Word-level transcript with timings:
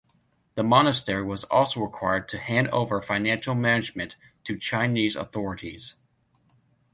The 0.55 0.63
monastery 0.63 1.23
was 1.23 1.43
also 1.43 1.81
required 1.81 2.27
to 2.29 2.39
hand 2.39 2.69
over 2.69 3.03
financial 3.03 3.53
management 3.53 4.15
to 4.45 4.57
Chinese 4.57 5.15
authorities. 5.15 5.97